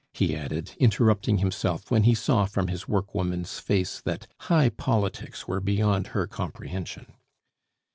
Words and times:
he 0.13 0.35
added, 0.35 0.71
interrupting 0.79 1.37
himself 1.37 1.91
when 1.91 2.01
he 2.01 2.15
saw 2.15 2.43
from 2.47 2.69
his 2.69 2.87
work 2.87 3.13
woman's 3.13 3.59
face 3.59 4.01
that 4.01 4.25
high 4.49 4.67
politics 4.67 5.47
were 5.47 5.61
beyond 5.61 6.07
her 6.07 6.25
comprehension. 6.25 7.13